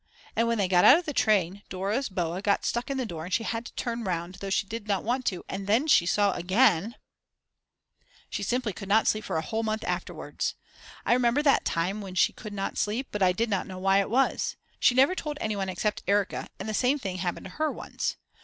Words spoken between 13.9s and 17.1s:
it was. She never told anyone except Erika and the same